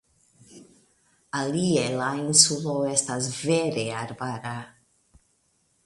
[1.41, 4.57] Alie la insulo estas vere arbara.